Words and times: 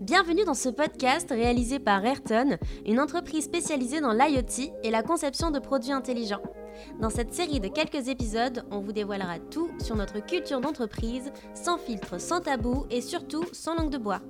Bienvenue 0.00 0.46
dans 0.46 0.54
ce 0.54 0.70
podcast 0.70 1.28
réalisé 1.28 1.78
par 1.78 2.02
Ayrton, 2.02 2.56
une 2.86 3.00
entreprise 3.00 3.44
spécialisée 3.44 4.00
dans 4.00 4.14
l'IoT 4.14 4.72
et 4.82 4.90
la 4.90 5.02
conception 5.02 5.50
de 5.50 5.58
produits 5.58 5.92
intelligents. 5.92 6.40
Dans 7.00 7.10
cette 7.10 7.34
série 7.34 7.60
de 7.60 7.68
quelques 7.68 8.08
épisodes, 8.08 8.64
on 8.70 8.80
vous 8.80 8.92
dévoilera 8.92 9.38
tout 9.38 9.70
sur 9.78 9.96
notre 9.96 10.24
culture 10.24 10.62
d'entreprise, 10.62 11.30
sans 11.52 11.76
filtre, 11.76 12.18
sans 12.18 12.40
tabou 12.40 12.86
et 12.88 13.02
surtout 13.02 13.44
sans 13.52 13.74
langue 13.74 13.90
de 13.90 13.98
bois. 13.98 14.22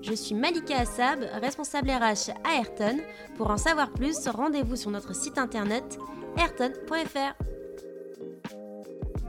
Je 0.00 0.14
suis 0.14 0.36
Malika 0.36 0.78
Assab, 0.78 1.18
responsable 1.42 1.90
RH 1.90 2.30
à 2.44 2.58
Ayrton. 2.58 3.00
Pour 3.36 3.50
en 3.50 3.56
savoir 3.56 3.90
plus, 3.90 4.28
rendez-vous 4.28 4.76
sur 4.76 4.92
notre 4.92 5.12
site 5.12 5.38
internet 5.38 5.98
ayrton.fr. 6.38 7.55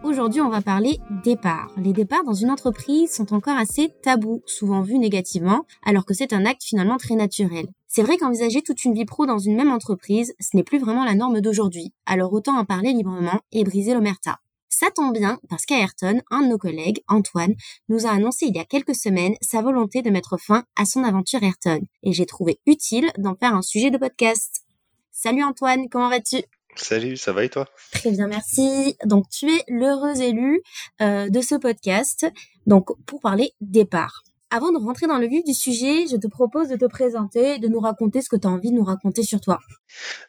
Aujourd'hui, 0.08 0.40
on 0.40 0.48
va 0.48 0.62
parler 0.62 1.02
départ. 1.26 1.70
Les 1.76 1.92
départs 1.92 2.24
dans 2.24 2.34
une 2.34 2.50
entreprise 2.50 3.12
sont 3.12 3.34
encore 3.34 3.58
assez 3.58 3.94
tabous, 4.02 4.42
souvent 4.46 4.80
vus 4.80 5.00
négativement, 5.00 5.66
alors 5.84 6.06
que 6.06 6.14
c'est 6.14 6.32
un 6.32 6.46
acte 6.46 6.64
finalement 6.64 6.96
très 6.96 7.16
naturel. 7.16 7.68
C'est 7.90 8.04
vrai 8.04 8.16
qu'envisager 8.16 8.62
toute 8.62 8.86
une 8.86 8.94
vie 8.94 9.04
pro 9.04 9.26
dans 9.26 9.38
une 9.38 9.58
même 9.58 9.70
entreprise, 9.70 10.34
ce 10.40 10.56
n'est 10.56 10.64
plus 10.64 10.80
vraiment 10.80 11.04
la 11.04 11.14
norme 11.14 11.42
d'aujourd'hui, 11.42 11.92
alors 12.06 12.32
autant 12.32 12.58
en 12.58 12.64
parler 12.64 12.94
librement 12.94 13.42
et 13.52 13.66
briser 13.66 13.94
l'omerta. 13.94 14.40
Ça 14.70 14.88
tombe 14.96 15.12
bien 15.12 15.40
parce 15.50 15.66
qu'à 15.66 15.80
Ayrton, 15.80 16.22
un 16.32 16.44
de 16.44 16.48
nos 16.48 16.58
collègues, 16.58 17.04
Antoine, 17.10 17.56
nous 17.90 18.06
a 18.06 18.12
annoncé 18.12 18.46
il 18.46 18.56
y 18.56 18.60
a 18.60 18.66
quelques 18.66 18.96
semaines 18.96 19.36
sa 19.42 19.62
volonté 19.62 20.04
de 20.04 20.10
mettre 20.10 20.38
fin 20.40 20.64
à 20.78 20.86
son 20.86 21.04
aventure 21.04 21.44
Ayrton, 21.44 21.82
et 22.04 22.14
j'ai 22.14 22.26
trouvé 22.26 22.62
utile 22.66 23.12
d'en 23.18 23.36
faire 23.36 23.54
un 23.54 23.62
sujet 23.62 23.92
de 23.92 23.98
podcast. 23.98 24.64
Salut 25.12 25.44
Antoine, 25.44 25.90
comment 25.90 26.08
vas-tu? 26.08 26.38
Salut, 26.78 27.18
ça 27.18 27.34
va 27.34 27.44
et 27.44 27.50
toi? 27.50 27.68
Très 27.92 28.12
bien, 28.12 28.28
merci. 28.28 28.96
Donc 29.06 29.30
tu 29.30 29.50
es 29.52 29.64
l'heureux 29.68 30.22
élu 30.22 30.62
euh, 31.02 31.30
de 31.30 31.42
ce 31.42 31.56
podcast, 31.56 32.26
donc 32.66 32.90
pour 33.06 33.20
parler 33.20 33.52
départ. 33.62 34.24
Avant 34.50 34.72
de 34.72 34.78
rentrer 34.78 35.08
dans 35.08 35.18
le 35.18 35.28
vif 35.28 35.44
du 35.44 35.54
sujet, 35.54 36.08
je 36.10 36.16
te 36.16 36.28
propose 36.28 36.70
de 36.70 36.78
te 36.78 36.86
présenter, 36.86 37.60
de 37.60 37.68
nous 37.68 37.82
raconter 37.82 38.22
ce 38.22 38.30
que 38.30 38.38
tu 38.38 38.48
as 38.48 38.50
envie 38.50 38.72
de 38.72 38.76
nous 38.76 38.84
raconter 38.86 39.22
sur 39.22 39.42
toi. 39.42 39.60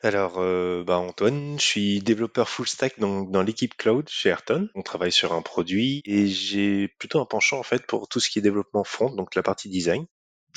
Alors, 0.02 0.38
euh, 0.38 0.82
bah 0.82 0.98
Antoine, 0.98 1.54
je 1.60 1.64
suis 1.64 2.00
développeur 2.00 2.48
full 2.48 2.66
stack 2.66 2.98
donc 2.98 3.30
dans 3.30 3.42
l'équipe 3.42 3.76
cloud 3.76 4.08
chez 4.08 4.30
Ayrton. 4.30 4.68
On 4.74 4.82
travaille 4.82 5.12
sur 5.12 5.32
un 5.32 5.42
produit 5.42 6.02
et 6.04 6.26
j'ai 6.26 6.88
plutôt 6.98 7.20
un 7.20 7.26
penchant 7.26 7.60
en 7.60 7.62
fait 7.62 7.86
pour 7.86 8.08
tout 8.08 8.18
ce 8.18 8.28
qui 8.28 8.40
est 8.40 8.42
développement 8.42 8.82
front, 8.82 9.14
donc 9.14 9.36
la 9.36 9.44
partie 9.44 9.68
design 9.68 10.06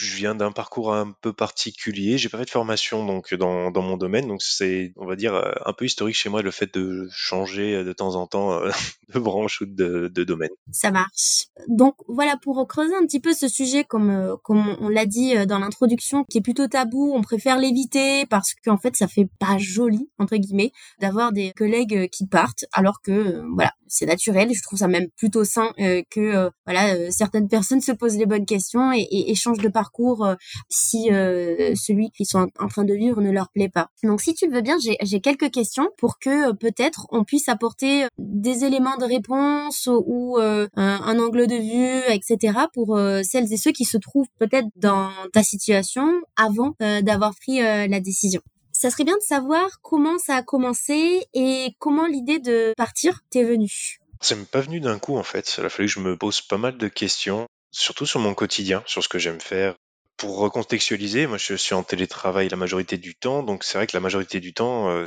je 0.02 0.16
viens 0.16 0.34
d'un 0.34 0.52
parcours 0.52 0.94
un 0.94 1.12
peu 1.22 1.32
particulier. 1.32 2.18
J'ai 2.18 2.28
pas 2.28 2.40
fait 2.40 2.46
de 2.46 2.50
formation 2.50 3.06
donc 3.06 3.36
dans, 3.36 3.70
dans 3.70 3.84
mon 3.84 3.98
domaine, 3.98 4.28
donc 4.28 4.42
c'est, 4.42 4.94
on 4.98 5.06
va 5.06 5.16
dire, 5.16 5.36
euh, 5.36 5.52
un 5.64 5.74
peu 5.74 5.86
historique 5.86 6.16
chez 6.16 6.30
moi 6.30 6.42
le 6.42 6.50
fait 6.50 6.74
de 6.74 7.08
changer 7.12 7.76
euh, 7.76 7.84
de 7.84 7.94
temps 7.94 8.16
en 8.16 8.26
temps 8.26 8.54
euh, 8.54 8.72
de 9.14 9.20
branche 9.20 9.62
ou 9.62 9.66
de, 9.68 10.08
de 10.08 10.24
domaine. 10.24 10.50
Ça 10.72 10.90
marche. 10.90 11.46
Donc 11.68 11.96
voilà, 12.08 12.36
pour 12.42 12.68
creuser 12.68 12.96
un 12.96 13.06
petit 13.06 13.20
peu 13.20 13.34
ce 13.34 13.48
sujet, 13.48 13.84
comme 13.84 14.38
comme 14.44 14.76
on 14.80 14.90
l'a 14.90 15.06
dit 15.06 15.46
dans 15.46 15.60
l'introduction, 15.60 16.24
qui 16.24 16.40
est 16.40 16.42
plutôt 16.42 16.68
tabou, 16.68 17.14
on 17.16 17.22
préfère 17.22 17.60
l'éviter 17.60 18.26
parce 18.26 18.56
qu'en 18.66 18.78
fait 18.78 18.96
ça 18.96 19.08
fait 19.08 19.30
pas 19.40 19.58
joli 19.60 20.10
entre 20.18 20.38
guillemets 20.38 20.72
d'avoir 21.00 21.32
des 21.32 21.52
collègues 21.52 22.10
qui 22.10 22.26
partent, 22.26 22.66
alors 22.72 23.02
que 23.02 23.44
voilà, 23.54 23.74
c'est 23.88 24.08
naturel. 24.08 24.52
Je 24.54 24.64
trouve 24.64 24.80
ça 24.80 24.88
même 24.88 25.10
plutôt 25.16 25.44
sain 25.44 25.72
que 26.10 26.50
voilà 26.66 27.12
certaines 27.12 27.48
personnes 27.48 27.82
se 27.82 27.92
posent 27.92 28.18
les 28.18 28.26
bonnes 28.26 28.46
questions 28.46 28.92
et, 28.92 29.02
et, 29.02 29.32
et 29.32 29.36
changent 29.36 29.60
de 29.60 29.70
parcours 29.70 29.91
euh, 30.00 30.36
si 30.70 31.11
euh, 31.11 31.73
celui 31.75 32.11
qu'ils 32.11 32.25
sont 32.25 32.47
en 32.59 32.67
train 32.67 32.84
de 32.84 32.94
vivre 32.94 33.22
ne 33.22 33.31
leur 33.31 33.50
plaît 33.50 33.70
pas. 33.70 33.88
Donc 34.03 34.22
si 34.22 34.34
tu 34.34 34.47
veux 34.47 34.61
bien, 34.61 34.78
j'ai 34.80 35.22
quelques 35.22 35.52
questions 35.52 35.89
pour 35.97 36.20
que 36.20 36.50
euh, 36.50 36.53
peut-être 36.53 37.08
on 37.11 37.23
puisse 37.23 37.50
apporter 37.50 38.06
des 38.17 38.64
éléments 38.64 38.97
de 38.97 39.06
réponse 39.06 39.88
ou 39.88 40.38
un, 40.39 41.19
angle 41.19 41.47
de 41.47 41.56
vue, 41.56 42.14
etc. 42.14 42.59
pour 42.73 42.97
celles 43.23 43.52
et 43.52 43.58
ceux 43.58 43.72
qui 43.72 43.86
se 43.86 43.97
trouvent 43.97 44.28
peut-être 44.39 44.67
dans 44.75 45.09
ta 45.34 45.44
situation 45.44 46.09
avant 46.36 46.75
d'avoir 46.80 47.34
pris 47.36 47.59
la 47.59 48.00
décision. 48.00 48.42
Ça 48.72 48.89
serait 48.89 49.03
bien 49.03 49.16
de 49.16 49.22
savoir 49.22 49.81
comment 49.81 50.17
ça 50.17 50.38
a 50.38 50.44
commencé 50.44 51.28
et 51.34 51.75
comment 51.80 52.07
l'idée 52.07 52.40
de 52.40 52.74
partir 52.78 53.22
t'est 53.30 53.44
venue. 53.44 54.00
Ça 54.22 54.35
m'est 54.35 54.50
pas 54.50 54.62
venu 54.62 54.80
d'un 54.80 55.00
coup 55.00 55.18
en 55.18 55.24
fait. 55.24 55.56
Il 55.57 55.66
a 55.66 55.69
fallu 55.69 55.88
que 55.88 55.94
je 55.94 56.00
me 56.00 56.16
pose 56.16 56.41
pas 56.41 56.57
mal 56.57 56.78
de 56.78 56.88
questions 56.88 57.47
surtout 57.72 58.06
sur 58.06 58.20
mon 58.20 58.34
quotidien, 58.34 58.84
sur 58.86 59.04
ce 59.04 59.09
que 59.09 59.20
j'aime 59.20 59.42
faire, 59.42 59.76
pour 60.22 60.38
recontextualiser, 60.38 61.26
moi 61.26 61.40
je 61.40 61.56
suis 61.56 61.74
en 61.74 61.82
télétravail 61.82 62.48
la 62.48 62.56
majorité 62.56 63.00
du 63.00 63.16
temps, 63.16 63.42
donc 63.42 63.64
c'est 63.64 63.80
vrai 63.80 63.88
que 63.88 63.98
la 63.98 64.00
majorité 64.00 64.40
du 64.40 64.54
temps, 64.54 64.88
euh, 64.88 65.06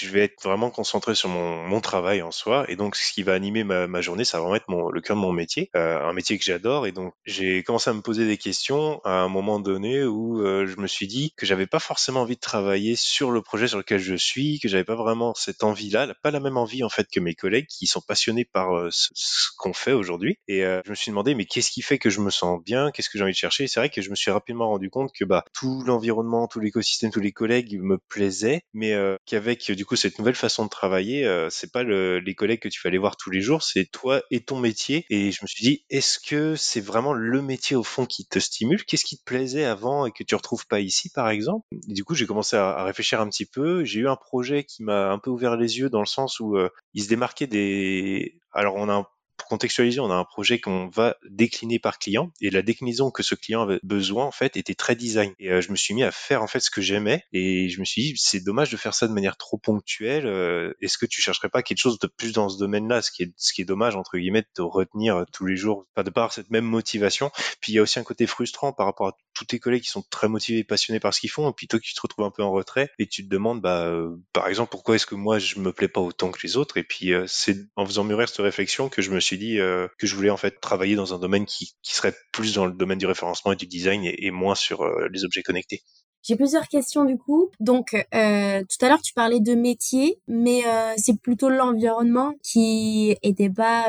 je 0.00 0.08
vais 0.08 0.24
être 0.24 0.42
vraiment 0.42 0.68
concentré 0.68 1.14
sur 1.14 1.28
mon, 1.28 1.62
mon, 1.62 1.80
travail 1.80 2.22
en 2.22 2.32
soi, 2.32 2.64
et 2.68 2.74
donc 2.74 2.96
ce 2.96 3.12
qui 3.12 3.22
va 3.22 3.34
animer 3.34 3.62
ma, 3.62 3.86
ma 3.86 4.00
journée, 4.00 4.24
ça 4.24 4.38
va 4.38 4.42
vraiment 4.42 4.56
être 4.56 4.68
mon, 4.68 4.90
le 4.90 5.00
cœur 5.00 5.14
de 5.14 5.20
mon 5.20 5.32
métier, 5.32 5.70
euh, 5.76 6.00
un 6.00 6.12
métier 6.12 6.36
que 6.36 6.44
j'adore, 6.44 6.88
et 6.88 6.92
donc 6.92 7.14
j'ai 7.24 7.62
commencé 7.62 7.88
à 7.88 7.92
me 7.92 8.00
poser 8.00 8.26
des 8.26 8.36
questions 8.36 9.00
à 9.04 9.20
un 9.20 9.28
moment 9.28 9.60
donné 9.60 10.02
où 10.02 10.42
euh, 10.42 10.66
je 10.66 10.76
me 10.80 10.88
suis 10.88 11.06
dit 11.06 11.32
que 11.36 11.46
j'avais 11.46 11.68
pas 11.68 11.78
forcément 11.78 12.22
envie 12.22 12.34
de 12.34 12.40
travailler 12.40 12.96
sur 12.96 13.30
le 13.30 13.42
projet 13.42 13.68
sur 13.68 13.78
lequel 13.78 14.00
je 14.00 14.16
suis, 14.16 14.58
que 14.58 14.66
j'avais 14.66 14.82
pas 14.82 14.96
vraiment 14.96 15.34
cette 15.36 15.62
envie-là, 15.62 16.12
pas 16.20 16.32
la 16.32 16.40
même 16.40 16.56
envie 16.56 16.82
en 16.82 16.88
fait 16.88 17.06
que 17.08 17.20
mes 17.20 17.36
collègues 17.36 17.68
qui 17.68 17.86
sont 17.86 18.00
passionnés 18.00 18.44
par 18.44 18.76
euh, 18.76 18.88
ce, 18.90 19.10
ce 19.14 19.50
qu'on 19.56 19.72
fait 19.72 19.92
aujourd'hui, 19.92 20.40
et 20.48 20.62
je 20.62 20.90
me 20.90 20.96
suis 20.96 21.12
demandé 21.12 21.36
mais 21.36 21.44
qu'est-ce 21.44 21.70
qui 21.70 21.82
fait 21.82 21.98
que 21.98 22.10
je 22.10 22.18
me 22.18 22.30
sens 22.30 22.60
bien, 22.60 22.90
qu'est-ce 22.90 23.08
que 23.08 23.18
j'ai 23.18 23.22
envie 23.22 23.32
de 23.32 23.38
chercher, 23.38 23.62
et 23.62 23.68
c'est 23.68 23.78
vrai 23.78 23.88
que 23.88 24.02
je 24.02 24.10
me 24.10 24.16
suis 24.16 24.32
rendu 24.56 24.90
compte 24.90 25.12
que 25.12 25.24
bah 25.24 25.44
tout 25.54 25.82
l'environnement, 25.86 26.46
tout 26.46 26.60
l'écosystème, 26.60 27.10
tous 27.10 27.20
les 27.20 27.32
collègues 27.32 27.78
me 27.80 27.98
plaisaient, 27.98 28.62
mais 28.72 28.92
euh, 28.92 29.16
qu'avec 29.26 29.70
du 29.70 29.84
coup 29.84 29.96
cette 29.96 30.18
nouvelle 30.18 30.34
façon 30.34 30.64
de 30.64 30.70
travailler, 30.70 31.26
euh, 31.26 31.48
c'est 31.50 31.72
pas 31.72 31.82
le, 31.82 32.18
les 32.20 32.34
collègues 32.34 32.60
que 32.60 32.68
tu 32.68 32.80
vas 32.82 32.88
aller 32.88 32.98
voir 32.98 33.16
tous 33.16 33.30
les 33.30 33.40
jours, 33.40 33.62
c'est 33.62 33.86
toi 33.90 34.22
et 34.30 34.40
ton 34.40 34.58
métier. 34.58 35.04
Et 35.10 35.32
je 35.32 35.38
me 35.42 35.46
suis 35.46 35.64
dit, 35.64 35.84
est-ce 35.90 36.18
que 36.18 36.56
c'est 36.56 36.80
vraiment 36.80 37.12
le 37.12 37.42
métier 37.42 37.76
au 37.76 37.82
fond 37.82 38.06
qui 38.06 38.26
te 38.26 38.38
stimule? 38.38 38.84
Qu'est-ce 38.84 39.04
qui 39.04 39.18
te 39.18 39.24
plaisait 39.24 39.64
avant 39.64 40.06
et 40.06 40.12
que 40.12 40.22
tu 40.22 40.34
retrouves 40.34 40.66
pas 40.66 40.80
ici, 40.80 41.10
par 41.10 41.28
exemple? 41.28 41.66
Et 41.88 41.92
Du 41.92 42.04
coup, 42.04 42.14
j'ai 42.14 42.26
commencé 42.26 42.56
à, 42.56 42.70
à, 42.70 42.84
réfléchir 42.84 43.20
un 43.20 43.28
petit 43.28 43.46
peu. 43.46 43.84
J'ai 43.84 44.00
eu 44.00 44.08
un 44.08 44.16
projet 44.16 44.64
qui 44.64 44.82
m'a 44.82 45.10
un 45.10 45.18
peu 45.18 45.30
ouvert 45.30 45.56
les 45.56 45.78
yeux 45.78 45.90
dans 45.90 46.00
le 46.00 46.06
sens 46.06 46.40
où 46.40 46.56
euh, 46.56 46.70
il 46.94 47.02
se 47.02 47.08
démarquait 47.08 47.46
des. 47.46 48.40
Alors, 48.52 48.74
on 48.76 48.88
a 48.88 48.94
un 48.94 49.06
pour 49.38 49.48
contextualiser, 49.48 50.00
on 50.00 50.10
a 50.10 50.14
un 50.14 50.24
projet 50.24 50.60
qu'on 50.60 50.88
va 50.88 51.16
décliner 51.30 51.78
par 51.78 51.98
client 51.98 52.32
et 52.40 52.50
la 52.50 52.60
déclinaison 52.60 53.10
que 53.10 53.22
ce 53.22 53.34
client 53.34 53.62
avait 53.62 53.78
besoin 53.84 54.26
en 54.26 54.32
fait 54.32 54.56
était 54.56 54.74
très 54.74 54.96
design. 54.96 55.32
Et 55.38 55.50
euh, 55.50 55.60
je 55.60 55.70
me 55.70 55.76
suis 55.76 55.94
mis 55.94 56.02
à 56.02 56.10
faire 56.10 56.42
en 56.42 56.48
fait 56.48 56.60
ce 56.60 56.70
que 56.70 56.82
j'aimais 56.82 57.24
et 57.32 57.68
je 57.68 57.80
me 57.80 57.84
suis 57.84 58.02
dit 58.02 58.14
c'est 58.16 58.40
dommage 58.40 58.70
de 58.70 58.76
faire 58.76 58.94
ça 58.94 59.06
de 59.06 59.12
manière 59.12 59.36
trop 59.36 59.56
ponctuelle. 59.56 60.26
Euh, 60.26 60.74
est-ce 60.82 60.98
que 60.98 61.06
tu 61.06 61.22
chercherais 61.22 61.48
pas 61.48 61.62
quelque 61.62 61.78
chose 61.78 61.98
de 62.00 62.08
plus 62.08 62.32
dans 62.32 62.48
ce 62.48 62.58
domaine-là, 62.58 63.00
ce 63.00 63.12
qui 63.12 63.22
est 63.22 63.32
ce 63.36 63.52
qui 63.52 63.62
est 63.62 63.64
dommage 63.64 63.94
entre 63.94 64.18
guillemets 64.18 64.42
de 64.42 64.48
te 64.52 64.62
retenir 64.62 65.16
euh, 65.16 65.24
tous 65.32 65.46
les 65.46 65.56
jours, 65.56 65.86
pas 65.94 66.02
de 66.02 66.10
par 66.10 66.32
cette 66.32 66.50
même 66.50 66.64
motivation. 66.64 67.30
Puis 67.60 67.72
il 67.72 67.76
y 67.76 67.78
a 67.78 67.82
aussi 67.82 68.00
un 68.00 68.04
côté 68.04 68.26
frustrant 68.26 68.72
par 68.72 68.86
rapport 68.86 69.06
à 69.06 69.16
tous 69.34 69.44
tes 69.44 69.60
collègues 69.60 69.82
qui 69.82 69.90
sont 69.90 70.04
très 70.10 70.28
motivés 70.28 70.64
passionnés 70.64 70.98
par 70.98 71.14
ce 71.14 71.20
qu'ils 71.20 71.30
font 71.30 71.48
et 71.48 71.52
puis 71.56 71.68
toi 71.68 71.78
qui 71.78 71.94
te 71.94 72.00
retrouves 72.00 72.24
un 72.24 72.32
peu 72.32 72.42
en 72.42 72.50
retrait 72.50 72.90
et 72.98 73.06
tu 73.06 73.24
te 73.24 73.28
demandes 73.28 73.60
bah 73.60 73.92
par 74.32 74.48
exemple 74.48 74.70
pourquoi 74.70 74.96
est-ce 74.96 75.06
que 75.06 75.14
moi 75.14 75.38
je 75.38 75.60
me 75.60 75.72
plais 75.72 75.86
pas 75.86 76.00
autant 76.00 76.32
que 76.32 76.40
les 76.42 76.56
autres? 76.56 76.76
Et 76.76 76.82
puis 76.82 77.12
c'est 77.26 77.56
en 77.76 77.86
faisant 77.86 78.02
mûrir 78.02 78.28
cette 78.28 78.38
réflexion 78.38 78.88
que 78.88 79.00
je 79.00 79.10
me 79.10 79.20
suis 79.20 79.27
dit 79.36 79.58
euh, 79.58 79.88
que 79.98 80.06
je 80.06 80.14
voulais 80.14 80.30
en 80.30 80.36
fait 80.36 80.60
travailler 80.60 80.96
dans 80.96 81.14
un 81.14 81.18
domaine 81.18 81.46
qui, 81.46 81.74
serait 81.82 82.14
plus 82.32 82.54
dans 82.54 82.66
le 82.66 82.72
domaine 82.72 82.98
du 82.98 83.06
référencement 83.06 83.52
et 83.52 83.56
du 83.56 83.66
design 83.66 84.02
et, 84.04 84.30
moins 84.30 84.54
sur 84.54 84.82
euh, 84.82 85.08
les 85.12 85.24
objets 85.24 85.42
connectés. 85.42 85.82
J'ai 86.22 86.36
plusieurs 86.36 86.68
questions 86.68 87.04
du 87.04 87.16
coup. 87.16 87.50
Donc 87.60 87.94
euh, 87.94 88.60
tout 88.60 88.84
à 88.84 88.88
l'heure 88.88 89.02
tu 89.02 89.14
parlais 89.14 89.40
de 89.40 89.54
métier, 89.54 90.18
mais 90.26 90.62
c'est 90.96 91.20
plutôt 91.20 91.48
l'environnement 91.48 92.34
qui 92.42 93.16
était 93.22 93.50
pas 93.50 93.86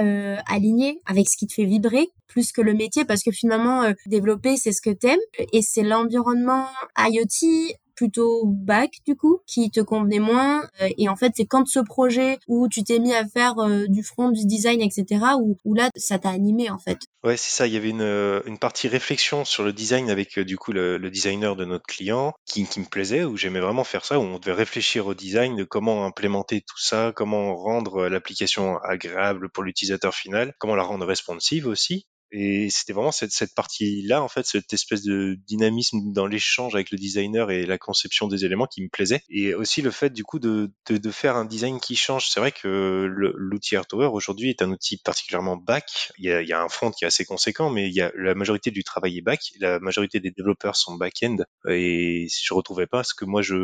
aligné 0.48 1.02
avec 1.06 1.28
ce 1.28 1.38
qui 1.38 1.48
te 1.48 1.54
fait 1.54 1.66
vibrer 1.66 2.10
plus 2.28 2.52
que 2.52 2.62
le 2.62 2.76
métier 2.76 3.04
parce 3.04 3.24
que 3.24 3.32
finalement 3.32 3.92
développer 4.06 4.58
c'est 4.58 4.72
ce 4.72 4.82
que 4.82 4.92
t'aimes 4.92 5.20
et 5.52 5.64
c'est 5.64 5.82
l'environnement 5.82 6.68
IoT 6.98 7.74
plutôt 8.00 8.46
bac 8.46 8.92
du 9.06 9.18
coup 9.18 9.42
qui 9.46 9.72
te 9.72 9.82
convenait 9.82 10.20
moins. 10.20 10.64
Euh, 10.82 10.88
et 10.98 11.10
en 11.10 11.18
fait 11.18 11.34
c'est 11.36 11.46
quand 11.46 11.68
ce 11.68 11.80
projet 11.80 12.40
où 12.48 12.70
tu 12.70 12.82
t'es 12.82 12.98
mis 12.98 13.14
à 13.14 13.28
faire 13.28 13.60
euh, 13.60 13.88
du 13.90 14.04
front 14.04 14.30
du 14.30 14.46
design 14.46 14.80
etc 14.82 15.22
où, 15.38 15.74
là 15.74 15.90
ça 15.98 16.18
t'a 16.18 16.30
animé 16.30 16.70
en 16.70 16.80
fait. 16.80 17.00
Ouais 17.26 17.36
c'est 17.36 17.52
ça. 17.52 17.68
Il 17.68 17.74
y 17.74 17.78
avait 17.78 17.90
une, 17.90 18.00
euh, 18.00 18.42
une 18.46 18.58
partie 18.58 18.88
réflexion 18.88 19.44
sur 19.44 19.64
le 19.64 19.74
design 19.74 20.10
avec 20.10 20.40
du 20.40 20.56
coup 20.56 20.72
le, 20.72 20.98
le 20.98 21.12
designer 21.12 21.58
de 21.58 21.66
notre 21.66 21.86
client 21.88 22.32
qui, 22.46 22.66
qui 22.66 22.80
me 22.80 22.86
plaisait 22.86 23.26
où 23.26 23.36
j'aimais 23.36 23.60
vraiment 23.60 23.84
faire 23.84 24.06
ça 24.06 24.18
où 24.18 24.22
on 24.22 24.40
devait 24.40 24.54
réfléchir 24.54 25.06
au 25.06 25.14
design 25.14 25.58
de 25.58 25.66
comment 25.66 26.06
implémenter 26.06 26.62
tout 26.62 26.80
ça 26.80 27.12
comment 27.14 27.54
rendre 27.58 28.08
l'application 28.08 28.78
agréable 28.78 29.50
pour 29.50 29.64
l'utilisateur 29.64 30.16
final 30.16 30.54
comment 30.58 30.76
la 30.76 30.84
rendre 30.84 31.06
responsive 31.06 31.68
aussi 31.68 32.08
et 32.32 32.70
c'était 32.70 32.94
vraiment 32.94 33.12
cette, 33.12 33.32
cette 33.32 33.54
partie-là, 33.56 34.22
en 34.22 34.28
fait, 34.28 34.46
cette 34.46 34.72
espèce 34.74 35.02
de 35.04 35.38
dynamisme 35.48 36.14
dans 36.14 36.28
l'échange 36.28 36.76
avec 36.76 36.92
le 36.92 36.98
designer 36.98 37.50
et 37.52 37.66
la 37.66 37.78
conception 37.78 38.28
des 38.28 38.46
éléments 38.46 38.68
qui 38.68 38.84
me 38.84 38.90
plaisait. 38.90 39.22
Et 39.30 39.54
aussi 39.56 39.82
le 39.82 39.92
fait, 39.92 40.12
du 40.12 40.24
coup, 40.24 40.40
de, 40.40 40.72
de, 40.90 40.98
de 40.98 41.12
faire 41.12 41.36
un 41.36 41.46
design 41.46 41.80
qui 41.80 41.96
change. 41.96 42.30
C'est 42.30 42.40
vrai 42.40 42.52
que 42.52 43.06
l'outil 43.36 43.76
Artower 43.76 44.08
aujourd'hui 44.08 44.50
est 44.50 44.62
un 44.62 44.72
outil 44.72 44.98
particulièrement 44.98 45.58
back. 45.58 46.12
Il 46.18 46.26
y, 46.26 46.32
a, 46.32 46.42
il 46.42 46.48
y 46.48 46.54
a 46.54 46.62
un 46.62 46.70
front 46.70 46.92
qui 46.92 47.04
est 47.04 47.08
assez 47.08 47.26
conséquent, 47.26 47.70
mais 47.70 47.88
il 47.88 47.94
y 47.96 48.02
a 48.02 48.12
la 48.16 48.36
majorité 48.36 48.72
du 48.72 48.84
travail 48.84 49.18
est 49.18 49.22
back. 49.22 49.42
La 49.60 49.80
majorité 49.80 50.20
des 50.20 50.32
développeurs 50.32 50.76
sont 50.76 50.96
back-end. 50.96 51.38
Et 51.68 52.28
je 52.30 52.54
retrouvais 52.54 52.88
pas 52.88 53.04
ce 53.04 53.14
que 53.14 53.26
moi 53.26 53.42
je, 53.42 53.56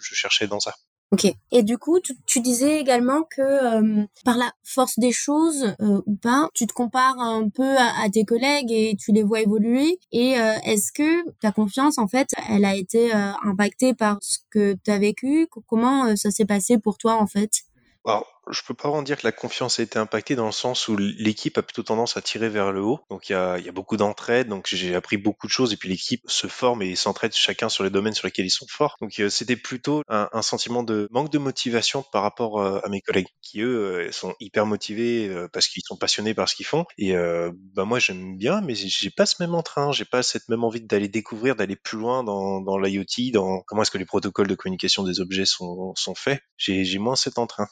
je 0.00 0.14
cherchais 0.14 0.46
dans 0.46 0.60
ça. 0.60 0.74
Ok. 1.10 1.26
Et 1.52 1.62
du 1.62 1.78
coup, 1.78 2.00
tu, 2.00 2.40
disais 2.40 2.78
également 2.80 3.22
que 3.22 3.40
euh, 3.40 4.04
par 4.26 4.36
la 4.36 4.52
force 4.62 4.98
des 4.98 5.10
choses 5.10 5.74
euh, 5.80 6.02
ou 6.04 6.16
pas, 6.16 6.50
tu 6.52 6.66
te 6.66 6.74
compares 6.74 7.18
un 7.18 7.48
peu 7.48 7.76
à, 7.78 8.10
tes 8.12 8.26
collègues 8.26 8.70
et 8.70 8.94
tu 9.00 9.12
les 9.12 9.22
vois 9.22 9.40
évoluer. 9.40 9.98
Et 10.12 10.38
euh, 10.38 10.52
est-ce 10.64 10.92
que 10.92 11.30
ta 11.40 11.50
confiance, 11.50 11.96
en 11.96 12.08
fait, 12.08 12.28
elle 12.50 12.66
a 12.66 12.76
été 12.76 13.12
impactée 13.42 13.94
par 13.94 14.18
ce 14.20 14.38
que 14.50 14.76
tu 14.84 14.90
as 14.90 14.98
vécu? 14.98 15.48
Comment 15.66 16.14
ça 16.14 16.30
s'est 16.30 16.44
passé 16.44 16.78
pour 16.78 16.98
toi, 16.98 17.14
en 17.14 17.26
fait? 17.26 17.62
Je 18.50 18.62
peux 18.62 18.74
pas 18.74 18.88
vraiment 18.88 19.02
dire 19.02 19.18
que 19.18 19.26
la 19.26 19.32
confiance 19.32 19.78
a 19.78 19.82
été 19.82 19.98
impactée 19.98 20.36
dans 20.36 20.46
le 20.46 20.52
sens 20.52 20.88
où 20.88 20.96
l'équipe 20.96 21.56
a 21.58 21.62
plutôt 21.62 21.82
tendance 21.82 22.16
à 22.16 22.22
tirer 22.22 22.48
vers 22.48 22.72
le 22.72 22.82
haut. 22.82 23.00
Donc 23.10 23.28
il 23.28 23.32
y 23.32 23.34
a, 23.34 23.58
y 23.58 23.68
a, 23.68 23.72
beaucoup 23.72 23.96
d'entraide, 23.96 24.48
donc 24.48 24.66
j'ai 24.70 24.94
appris 24.94 25.16
beaucoup 25.16 25.46
de 25.46 25.52
choses 25.52 25.72
et 25.72 25.76
puis 25.76 25.88
l'équipe 25.88 26.22
se 26.26 26.46
forme 26.46 26.82
et 26.82 26.96
s'entraide 26.96 27.32
chacun 27.34 27.68
sur 27.68 27.84
les 27.84 27.90
domaines 27.90 28.14
sur 28.14 28.26
lesquels 28.26 28.46
ils 28.46 28.50
sont 28.50 28.66
forts. 28.68 28.96
Donc 29.00 29.18
euh, 29.20 29.28
c'était 29.28 29.56
plutôt 29.56 30.02
un, 30.08 30.28
un, 30.32 30.42
sentiment 30.42 30.82
de 30.82 31.08
manque 31.10 31.30
de 31.30 31.38
motivation 31.38 32.04
par 32.12 32.22
rapport 32.22 32.60
euh, 32.60 32.80
à 32.84 32.88
mes 32.88 33.00
collègues 33.00 33.28
qui 33.42 33.60
eux 33.60 34.06
euh, 34.08 34.12
sont 34.12 34.34
hyper 34.40 34.66
motivés 34.66 35.30
parce 35.52 35.68
qu'ils 35.68 35.82
sont 35.84 35.96
passionnés 35.96 36.34
par 36.34 36.48
ce 36.48 36.54
qu'ils 36.54 36.66
font. 36.66 36.84
Et 36.96 37.14
bah 37.74 37.84
moi 37.84 37.98
j'aime 37.98 38.36
bien, 38.36 38.60
mais 38.60 38.74
j'ai 38.74 39.10
pas 39.10 39.26
ce 39.26 39.36
même 39.40 39.54
entrain, 39.54 39.92
j'ai 39.92 40.04
pas 40.04 40.22
cette 40.22 40.48
même 40.48 40.64
envie 40.64 40.80
d'aller 40.80 41.08
découvrir, 41.08 41.56
d'aller 41.56 41.76
plus 41.76 41.98
loin 41.98 42.24
dans, 42.24 42.60
dans 42.60 42.78
l'IoT, 42.78 43.32
dans 43.32 43.60
comment 43.66 43.82
est-ce 43.82 43.90
que 43.90 43.98
les 43.98 44.04
protocoles 44.04 44.48
de 44.48 44.54
communication 44.54 45.04
des 45.04 45.20
objets 45.20 45.46
sont, 45.46 45.92
sont 45.96 46.14
faits. 46.14 46.40
J'ai 46.56 46.98
moins 46.98 47.16
cet 47.16 47.38
entrain. 47.38 47.68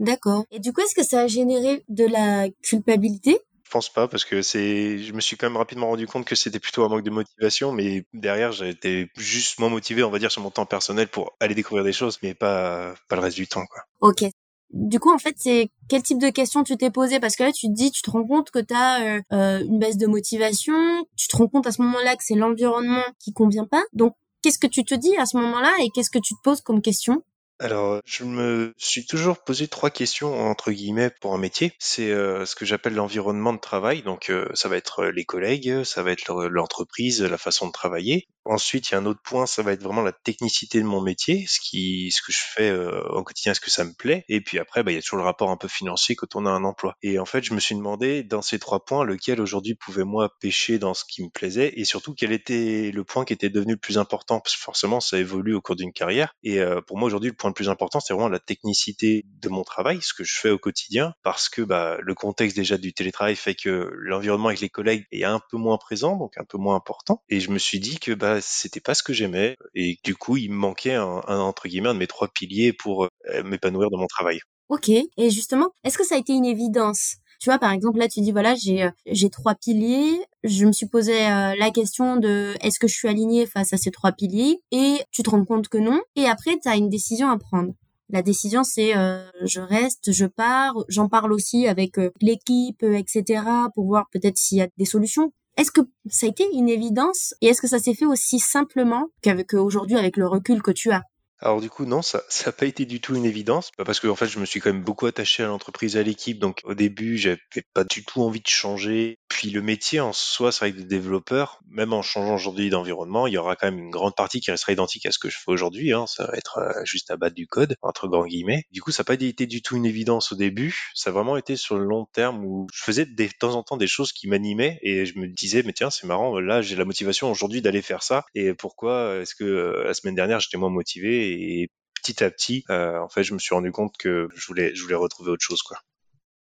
D'accord. 0.00 0.44
Et 0.50 0.60
du 0.60 0.72
coup, 0.72 0.80
est-ce 0.80 0.94
que 0.94 1.04
ça 1.04 1.20
a 1.20 1.26
généré 1.26 1.84
de 1.88 2.04
la 2.04 2.48
culpabilité? 2.62 3.40
Je 3.64 3.70
pense 3.70 3.92
pas 3.92 4.08
parce 4.08 4.24
que 4.24 4.40
c'est, 4.40 4.98
je 4.98 5.12
me 5.12 5.20
suis 5.20 5.36
quand 5.36 5.46
même 5.46 5.58
rapidement 5.58 5.88
rendu 5.88 6.06
compte 6.06 6.24
que 6.24 6.34
c'était 6.34 6.58
plutôt 6.58 6.84
un 6.84 6.88
manque 6.88 7.02
de 7.02 7.10
motivation, 7.10 7.70
mais 7.70 8.06
derrière 8.14 8.50
j'étais 8.50 9.10
juste 9.14 9.58
moins 9.58 9.68
motivé, 9.68 10.02
on 10.02 10.10
va 10.10 10.18
dire, 10.18 10.30
sur 10.30 10.40
mon 10.40 10.50
temps 10.50 10.64
personnel 10.64 11.08
pour 11.08 11.36
aller 11.38 11.54
découvrir 11.54 11.84
des 11.84 11.92
choses, 11.92 12.18
mais 12.22 12.32
pas 12.32 12.94
pas 13.08 13.16
le 13.16 13.22
reste 13.22 13.36
du 13.36 13.46
temps, 13.46 13.66
quoi. 13.66 13.82
Ok. 14.00 14.24
Du 14.70 15.00
coup, 15.00 15.12
en 15.12 15.18
fait, 15.18 15.34
c'est 15.38 15.70
quel 15.88 16.02
type 16.02 16.18
de 16.18 16.28
questions 16.28 16.62
tu 16.62 16.76
t'es 16.76 16.90
posé 16.90 17.20
Parce 17.20 17.36
que 17.36 17.42
là, 17.42 17.52
tu 17.52 17.68
te 17.68 17.72
dis, 17.72 17.90
tu 17.90 18.02
te 18.02 18.10
rends 18.10 18.26
compte 18.26 18.50
que 18.50 18.58
tu 18.58 18.74
as 18.74 19.16
euh, 19.16 19.20
euh, 19.32 19.64
une 19.64 19.78
baisse 19.78 19.96
de 19.96 20.06
motivation, 20.06 20.74
tu 21.16 21.28
te 21.28 21.36
rends 21.36 21.48
compte 21.48 21.66
à 21.66 21.72
ce 21.72 21.80
moment-là 21.82 22.16
que 22.16 22.24
c'est 22.24 22.34
l'environnement 22.34 23.04
qui 23.18 23.32
convient 23.32 23.66
pas. 23.66 23.82
Donc, 23.94 24.14
qu'est-ce 24.42 24.58
que 24.58 24.66
tu 24.66 24.84
te 24.84 24.94
dis 24.94 25.16
à 25.16 25.26
ce 25.26 25.36
moment-là 25.38 25.72
et 25.80 25.88
qu'est-ce 25.90 26.10
que 26.10 26.18
tu 26.18 26.34
te 26.34 26.40
poses 26.42 26.60
comme 26.60 26.82
question? 26.82 27.22
Alors, 27.60 28.00
je 28.04 28.24
me 28.24 28.72
suis 28.76 29.04
toujours 29.04 29.42
posé 29.42 29.66
trois 29.66 29.90
questions 29.90 30.48
entre 30.48 30.70
guillemets 30.70 31.10
pour 31.20 31.34
un 31.34 31.38
métier. 31.38 31.72
C'est 31.80 32.10
euh, 32.10 32.46
ce 32.46 32.54
que 32.54 32.64
j'appelle 32.64 32.94
l'environnement 32.94 33.52
de 33.52 33.58
travail. 33.58 34.02
Donc, 34.02 34.30
euh, 34.30 34.48
ça 34.54 34.68
va 34.68 34.76
être 34.76 35.06
les 35.06 35.24
collègues, 35.24 35.82
ça 35.82 36.02
va 36.02 36.12
être 36.12 36.28
l'entreprise, 36.48 37.22
la 37.22 37.38
façon 37.38 37.66
de 37.66 37.72
travailler. 37.72 38.28
Ensuite, 38.50 38.88
il 38.88 38.92
y 38.92 38.94
a 38.94 38.98
un 38.98 39.04
autre 39.04 39.20
point, 39.22 39.44
ça 39.44 39.62
va 39.62 39.72
être 39.72 39.82
vraiment 39.82 40.00
la 40.00 40.12
technicité 40.12 40.80
de 40.80 40.86
mon 40.86 41.02
métier, 41.02 41.44
ce 41.46 41.60
qui, 41.60 42.10
ce 42.10 42.22
que 42.22 42.32
je 42.32 42.40
fais 42.42 42.70
euh, 42.70 43.02
au 43.10 43.22
quotidien, 43.22 43.52
est-ce 43.52 43.60
que 43.60 43.70
ça 43.70 43.84
me 43.84 43.92
plaît? 43.92 44.24
Et 44.30 44.40
puis 44.40 44.58
après, 44.58 44.82
bah, 44.82 44.90
il 44.90 44.94
y 44.94 44.98
a 44.98 45.02
toujours 45.02 45.18
le 45.18 45.24
rapport 45.24 45.50
un 45.50 45.58
peu 45.58 45.68
financier 45.68 46.16
quand 46.16 46.34
on 46.34 46.46
a 46.46 46.50
un 46.50 46.64
emploi. 46.64 46.94
Et 47.02 47.18
en 47.18 47.26
fait, 47.26 47.44
je 47.44 47.52
me 47.52 47.60
suis 47.60 47.74
demandé 47.74 48.22
dans 48.22 48.40
ces 48.40 48.58
trois 48.58 48.82
points, 48.86 49.04
lequel 49.04 49.42
aujourd'hui 49.42 49.74
pouvait 49.74 50.04
moi 50.04 50.30
pêcher 50.40 50.78
dans 50.78 50.94
ce 50.94 51.04
qui 51.04 51.22
me 51.22 51.28
plaisait, 51.28 51.74
et 51.76 51.84
surtout 51.84 52.14
quel 52.14 52.32
était 52.32 52.90
le 52.90 53.04
point 53.04 53.26
qui 53.26 53.34
était 53.34 53.50
devenu 53.50 53.72
le 53.72 53.78
plus 53.78 53.98
important, 53.98 54.40
parce 54.40 54.56
que 54.56 54.62
forcément, 54.62 55.00
ça 55.00 55.18
évolue 55.18 55.54
au 55.54 55.60
cours 55.60 55.76
d'une 55.76 55.92
carrière. 55.92 56.32
Et 56.42 56.58
euh, 56.60 56.80
pour 56.80 56.96
moi 56.96 57.06
aujourd'hui, 57.06 57.28
le 57.28 57.36
le 57.48 57.54
plus 57.54 57.68
important, 57.68 58.00
c'est 58.00 58.12
vraiment 58.12 58.28
la 58.28 58.38
technicité 58.38 59.24
de 59.40 59.48
mon 59.48 59.64
travail, 59.64 59.98
ce 60.02 60.14
que 60.14 60.24
je 60.24 60.38
fais 60.38 60.50
au 60.50 60.58
quotidien, 60.58 61.14
parce 61.22 61.48
que 61.48 61.62
bah, 61.62 61.98
le 62.00 62.14
contexte 62.14 62.56
déjà 62.56 62.78
du 62.78 62.92
télétravail 62.92 63.36
fait 63.36 63.54
que 63.54 63.90
l'environnement 63.94 64.48
avec 64.48 64.60
les 64.60 64.68
collègues 64.68 65.04
est 65.12 65.24
un 65.24 65.40
peu 65.50 65.56
moins 65.56 65.78
présent, 65.78 66.16
donc 66.16 66.36
un 66.38 66.44
peu 66.44 66.58
moins 66.58 66.76
important. 66.76 67.22
Et 67.28 67.40
je 67.40 67.50
me 67.50 67.58
suis 67.58 67.80
dit 67.80 67.98
que 67.98 68.12
bah, 68.12 68.40
c'était 68.40 68.80
pas 68.80 68.94
ce 68.94 69.02
que 69.02 69.12
j'aimais 69.12 69.56
et 69.74 69.98
du 70.04 70.14
coup 70.14 70.36
il 70.36 70.50
me 70.50 70.56
manquait 70.56 70.94
un, 70.94 71.22
entre 71.26 71.68
guillemets 71.68 71.88
de 71.88 71.98
mes 71.98 72.06
trois 72.06 72.28
piliers 72.28 72.72
pour 72.72 73.04
euh, 73.04 73.42
m'épanouir 73.42 73.90
dans 73.90 73.98
mon 73.98 74.06
travail. 74.06 74.40
Ok. 74.68 74.88
Et 74.88 75.30
justement, 75.30 75.70
est-ce 75.84 75.96
que 75.96 76.04
ça 76.04 76.14
a 76.16 76.18
été 76.18 76.32
une 76.32 76.44
évidence 76.44 77.16
tu 77.38 77.50
vois, 77.50 77.58
par 77.58 77.72
exemple, 77.72 77.98
là, 77.98 78.08
tu 78.08 78.20
dis, 78.20 78.32
voilà, 78.32 78.54
j'ai 78.54 78.84
euh, 78.84 78.90
j'ai 79.06 79.30
trois 79.30 79.54
piliers. 79.54 80.18
Je 80.44 80.66
me 80.66 80.72
suis 80.72 80.86
posé 80.86 81.12
euh, 81.12 81.54
la 81.58 81.70
question 81.70 82.16
de 82.16 82.54
est-ce 82.60 82.78
que 82.78 82.88
je 82.88 82.94
suis 82.94 83.08
alignée 83.08 83.46
face 83.46 83.72
à 83.72 83.76
ces 83.76 83.90
trois 83.90 84.12
piliers? 84.12 84.60
Et 84.72 84.98
tu 85.10 85.22
te 85.22 85.30
rends 85.30 85.44
compte 85.44 85.68
que 85.68 85.78
non. 85.78 86.00
Et 86.16 86.26
après, 86.26 86.58
tu 86.60 86.68
as 86.68 86.76
une 86.76 86.88
décision 86.88 87.30
à 87.30 87.38
prendre. 87.38 87.72
La 88.10 88.22
décision, 88.22 88.64
c'est 88.64 88.94
je 89.42 89.60
reste, 89.60 90.12
je 90.12 90.24
pars. 90.24 90.74
J'en 90.88 91.08
parle 91.10 91.30
aussi 91.30 91.66
avec 91.66 91.98
l'équipe, 92.22 92.82
etc., 92.82 93.42
pour 93.74 93.84
voir 93.84 94.06
peut-être 94.10 94.38
s'il 94.38 94.58
y 94.58 94.62
a 94.62 94.68
des 94.78 94.86
solutions. 94.86 95.30
Est-ce 95.58 95.72
que 95.72 95.80
ça 96.08 96.26
a 96.26 96.30
été 96.30 96.46
une 96.54 96.70
évidence? 96.70 97.34
Et 97.42 97.48
est-ce 97.48 97.60
que 97.60 97.68
ça 97.68 97.78
s'est 97.78 97.92
fait 97.92 98.06
aussi 98.06 98.38
simplement 98.38 99.08
qu'avec 99.20 99.52
aujourd'hui 99.52 99.96
avec 99.96 100.16
le 100.16 100.26
recul 100.26 100.62
que 100.62 100.70
tu 100.70 100.90
as? 100.90 101.02
Alors 101.40 101.60
du 101.60 101.70
coup 101.70 101.84
non, 101.84 102.02
ça 102.02 102.22
ça 102.28 102.50
a 102.50 102.52
pas 102.52 102.66
été 102.66 102.86
du 102.86 103.00
tout 103.00 103.14
une 103.14 103.24
évidence, 103.24 103.70
bah, 103.78 103.84
parce 103.84 104.00
que 104.00 104.08
en 104.08 104.16
fait 104.16 104.26
je 104.26 104.38
me 104.38 104.44
suis 104.44 104.60
quand 104.60 104.72
même 104.72 104.82
beaucoup 104.82 105.06
attaché 105.06 105.42
à 105.42 105.46
l'entreprise, 105.46 105.96
à 105.96 106.02
l'équipe, 106.02 106.38
donc 106.38 106.60
au 106.64 106.74
début 106.74 107.18
j'avais 107.18 107.38
pas 107.74 107.84
du 107.84 108.04
tout 108.04 108.22
envie 108.22 108.40
de 108.40 108.48
changer. 108.48 109.18
Puis 109.28 109.50
le 109.50 109.62
métier 109.62 110.00
en 110.00 110.12
soi, 110.12 110.50
c'est 110.50 110.60
vrai 110.60 110.72
que 110.72 110.78
de 110.78 110.88
développeur, 110.88 111.60
même 111.68 111.92
en 111.92 112.02
changeant 112.02 112.34
aujourd'hui 112.34 112.70
d'environnement, 112.70 113.26
il 113.26 113.34
y 113.34 113.38
aura 113.38 113.56
quand 113.56 113.70
même 113.70 113.78
une 113.78 113.90
grande 113.90 114.16
partie 114.16 114.40
qui 114.40 114.50
restera 114.50 114.72
identique 114.72 115.06
à 115.06 115.12
ce 115.12 115.18
que 115.18 115.28
je 115.28 115.36
fais 115.36 115.50
aujourd'hui. 115.52 115.92
Hein. 115.92 116.06
Ça 116.06 116.26
va 116.26 116.32
être 116.34 116.58
euh, 116.58 116.84
juste 116.84 117.10
à 117.10 117.16
battre 117.16 117.36
du 117.36 117.46
code 117.46 117.76
entre 117.82 118.08
grands 118.08 118.26
guillemets. 118.26 118.64
Du 118.72 118.80
coup, 118.82 118.90
ça 118.90 119.02
n'a 119.02 119.04
pas 119.04 119.14
été 119.14 119.46
du 119.46 119.62
tout 119.62 119.76
une 119.76 119.86
évidence 119.86 120.32
au 120.32 120.36
début. 120.36 120.90
Ça 120.94 121.10
a 121.10 121.12
vraiment 121.12 121.36
été 121.36 121.56
sur 121.56 121.76
le 121.76 121.84
long 121.84 122.06
terme 122.06 122.44
où 122.44 122.66
je 122.72 122.82
faisais 122.82 123.06
de 123.06 123.28
temps 123.38 123.54
en 123.54 123.62
temps 123.62 123.76
des 123.76 123.86
choses 123.86 124.12
qui 124.12 124.28
m'animaient 124.28 124.78
et 124.82 125.06
je 125.06 125.18
me 125.18 125.28
disais 125.28 125.62
mais 125.62 125.72
tiens 125.72 125.90
c'est 125.90 126.06
marrant, 126.06 126.38
là 126.38 126.62
j'ai 126.62 126.76
la 126.76 126.84
motivation 126.84 127.30
aujourd'hui 127.30 127.62
d'aller 127.62 127.82
faire 127.82 128.02
ça 128.02 128.24
et 128.34 128.54
pourquoi 128.54 129.16
est-ce 129.20 129.34
que 129.34 129.44
euh, 129.44 129.84
la 129.84 129.94
semaine 129.94 130.14
dernière 130.14 130.40
j'étais 130.40 130.56
moins 130.56 130.70
motivé 130.70 131.27
et 131.28 131.68
petit 132.02 132.22
à 132.24 132.30
petit, 132.30 132.64
euh, 132.70 132.98
en 132.98 133.08
fait, 133.08 133.22
je 133.22 133.34
me 133.34 133.38
suis 133.38 133.54
rendu 133.54 133.72
compte 133.72 133.96
que 133.98 134.28
je 134.34 134.46
voulais, 134.46 134.74
je 134.74 134.82
voulais 134.82 134.94
retrouver 134.94 135.30
autre 135.30 135.44
chose, 135.44 135.62
quoi. 135.62 135.78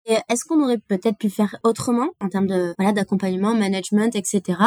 Est-ce 0.06 0.44
qu'on 0.44 0.62
aurait 0.62 0.78
peut-être 0.78 1.19
pu 1.19 1.31
faire 1.31 1.56
autrement 1.62 2.11
en 2.20 2.28
termes 2.28 2.46
de 2.46 2.75
voilà 2.78 2.93
d'accompagnement, 2.93 3.55
management, 3.55 4.17
etc. 4.17 4.58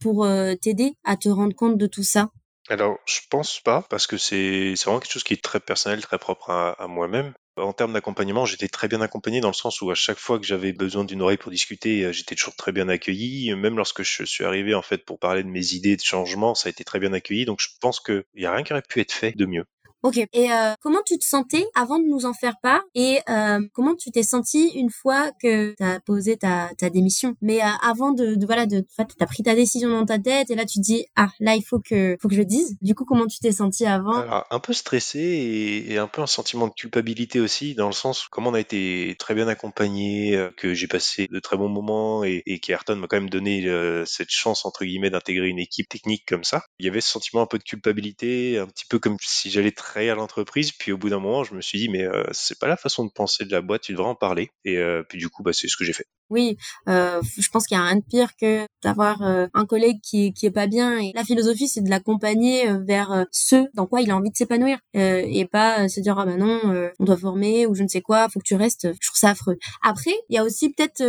pour 0.00 0.24
euh, 0.24 0.54
t'aider 0.54 0.92
à 1.04 1.16
te 1.16 1.28
rendre 1.28 1.54
compte 1.54 1.76
de 1.76 1.86
tout 1.86 2.04
ça? 2.04 2.30
Alors, 2.68 2.98
je 3.06 3.20
pense 3.28 3.60
pas 3.60 3.82
parce 3.90 4.06
que 4.06 4.16
c'est 4.16 4.74
vraiment 4.84 5.00
quelque 5.00 5.12
chose 5.12 5.24
qui 5.24 5.34
est 5.34 5.42
très 5.42 5.60
personnel, 5.60 6.00
très 6.00 6.18
propre 6.18 6.50
à, 6.50 6.86
moi-même. 6.88 7.34
En 7.58 7.74
termes 7.74 7.92
d'accompagnement, 7.92 8.46
j'étais 8.46 8.68
très 8.68 8.88
bien 8.88 9.02
accompagné 9.02 9.40
dans 9.42 9.48
le 9.48 9.52
sens 9.54 9.82
où 9.82 9.90
à 9.90 9.94
chaque 9.94 10.18
fois 10.18 10.38
que 10.38 10.46
j'avais 10.46 10.72
besoin 10.72 11.04
d'une 11.04 11.20
oreille 11.20 11.36
pour 11.36 11.50
discuter, 11.50 12.02
euh, 12.04 12.12
j'étais 12.12 12.34
toujours 12.34 12.56
très 12.56 12.72
bien 12.72 12.88
accueilli. 12.88 13.54
Même 13.54 13.76
lorsque 13.76 14.02
je 14.02 14.24
suis 14.24 14.44
arrivé 14.44 14.74
en 14.74 14.80
fait 14.82 15.04
pour 15.04 15.18
parler 15.18 15.42
de 15.42 15.48
mes 15.48 15.74
idées 15.74 15.96
de 15.96 16.02
changement, 16.02 16.54
ça 16.54 16.68
a 16.68 16.70
été 16.70 16.82
très 16.84 16.98
bien 16.98 17.12
accueilli. 17.12 17.44
Donc 17.44 17.60
je 17.60 17.68
pense 17.80 18.00
qu'il 18.00 18.24
n'y 18.36 18.46
a 18.46 18.54
rien 18.54 18.62
qui 18.62 18.72
aurait 18.72 18.82
pu 18.82 19.00
être 19.00 19.12
fait 19.12 19.32
de 19.32 19.44
mieux. 19.46 19.66
Ok. 20.02 20.18
Et 20.18 20.52
euh, 20.52 20.74
comment 20.82 21.00
tu 21.04 21.18
te 21.18 21.24
sentais 21.24 21.64
avant 21.74 21.98
de 21.98 22.04
nous 22.04 22.26
en 22.26 22.32
faire 22.32 22.54
part 22.62 22.82
et 22.94 23.18
euh, 23.28 23.60
comment 23.72 23.94
tu 23.94 24.10
t'es 24.10 24.22
senti 24.22 24.68
une 24.74 24.90
fois 24.90 25.30
que 25.42 25.74
tu 25.74 25.82
as 25.82 26.00
posé 26.00 26.36
ta, 26.36 26.70
ta 26.78 26.90
démission? 26.90 27.34
Mais 27.40 27.62
euh, 27.62 27.66
avant 27.82 28.12
de, 28.12 28.34
de, 28.34 28.46
voilà 28.46 28.66
de 28.66 28.80
tu 28.80 29.02
as 29.20 29.26
pris 29.26 29.42
ta 29.42 29.54
décision 29.54 29.88
dans 29.88 30.04
ta 30.04 30.18
tête 30.18 30.50
et 30.50 30.54
là 30.54 30.64
tu 30.64 30.78
te 30.78 30.84
dis 30.84 31.06
ah 31.16 31.28
là 31.40 31.56
il 31.56 31.62
faut 31.62 31.80
que 31.80 32.16
faut 32.20 32.28
que 32.28 32.34
je 32.34 32.40
le 32.40 32.46
dise. 32.46 32.76
Du 32.82 32.94
coup 32.94 33.04
comment 33.04 33.26
tu 33.26 33.38
t'es 33.40 33.52
senti 33.52 33.86
avant? 33.86 34.20
Alors, 34.20 34.46
Un 34.50 34.60
peu 34.60 34.72
stressé 34.72 35.18
et, 35.18 35.92
et, 35.92 35.98
un 35.98 36.06
peu 36.08 36.22
un 36.22 36.26
sentiment 36.26 36.68
de 36.68 36.72
culpabilité 36.74 37.40
aussi 37.40 37.74
dans 37.74 37.86
le 37.86 37.92
sens 37.92 38.26
où 38.26 38.28
comme 38.30 38.46
on 38.46 38.54
a 38.54 38.60
été 38.60 39.16
très 39.18 39.34
bien 39.34 39.48
accompagné, 39.48 40.36
euh, 40.36 40.50
que 40.56 40.74
j'ai 40.74 40.86
passé 40.86 41.26
de 41.30 41.40
très 41.40 41.56
bons 41.56 41.68
moments 41.68 42.22
et, 42.22 42.42
et 42.46 42.60
qu'Ayrton 42.60 42.96
m'a 42.96 43.06
quand 43.06 43.16
même 43.16 43.30
donné 43.30 43.66
euh, 43.66 44.04
cette 44.04 44.30
chance 44.30 44.64
entre 44.66 44.84
guillemets 44.84 45.10
d'intégrer 45.10 45.48
une 45.48 45.58
équipe 45.58 45.88
technique 45.88 46.24
comme 46.26 46.44
ça. 46.44 46.62
Il 46.78 46.86
y 46.86 46.88
avait 46.88 47.00
ce 47.00 47.10
sentiment 47.10 47.42
un 47.42 47.46
peu 47.46 47.58
de 47.58 47.64
culpabilité, 47.64 48.58
un 48.58 48.66
petit 48.66 48.84
peu 48.88 48.98
comme 48.98 49.16
si 49.20 49.50
j'allais 49.50 49.72
très 49.86 50.08
à 50.08 50.14
l'entreprise. 50.14 50.72
Puis 50.72 50.92
au 50.92 50.98
bout 50.98 51.10
d'un 51.10 51.20
moment, 51.20 51.44
je 51.44 51.54
me 51.54 51.60
suis 51.60 51.78
dit, 51.78 51.88
mais 51.88 52.04
euh, 52.04 52.24
c'est 52.32 52.58
pas 52.58 52.66
la 52.66 52.76
façon 52.76 53.04
de 53.04 53.10
penser 53.10 53.44
de 53.44 53.52
la 53.52 53.60
boîte, 53.60 53.82
tu 53.82 53.92
devrais 53.92 54.08
en 54.08 54.14
parler. 54.14 54.50
Et 54.64 54.78
euh, 54.78 55.02
puis 55.08 55.18
du 55.18 55.28
coup, 55.28 55.42
bah, 55.42 55.52
c'est 55.52 55.68
ce 55.68 55.76
que 55.76 55.84
j'ai 55.84 55.92
fait. 55.92 56.06
Oui, 56.30 56.56
euh, 56.88 57.20
je 57.38 57.48
pense 57.50 57.66
qu'il 57.66 57.76
y 57.76 57.80
a 57.80 57.84
rien 57.84 57.96
de 57.96 58.04
pire 58.04 58.30
que 58.40 58.66
d'avoir 58.82 59.22
euh, 59.22 59.46
un 59.54 59.64
collègue 59.64 59.98
qui 60.02 60.32
qui 60.32 60.46
est 60.46 60.50
pas 60.50 60.66
bien. 60.66 60.98
Et 60.98 61.12
la 61.14 61.22
philosophie, 61.24 61.68
c'est 61.68 61.82
de 61.82 61.90
l'accompagner 61.90 62.68
euh, 62.68 62.78
vers 62.86 63.26
ce 63.30 63.66
dans 63.74 63.86
quoi 63.86 64.00
il 64.00 64.10
a 64.10 64.16
envie 64.16 64.30
de 64.30 64.36
s'épanouir 64.36 64.78
et 64.94 65.46
pas 65.50 65.88
se 65.88 66.00
dire 66.00 66.18
ah 66.18 66.26
ben 66.26 66.38
non, 66.38 66.60
on 66.98 67.04
doit 67.04 67.16
former 67.16 67.66
ou 67.66 67.74
je 67.74 67.82
ne 67.82 67.88
sais 67.88 68.00
quoi, 68.00 68.28
faut 68.28 68.40
que 68.40 68.44
tu 68.44 68.54
restes. 68.56 68.88
Je 69.00 69.08
trouve 69.08 69.18
ça 69.18 69.30
affreux. 69.30 69.56
Après, 69.82 70.12
il 70.28 70.34
y 70.34 70.38
a 70.38 70.44
aussi 70.44 70.70
peut-être 70.70 71.02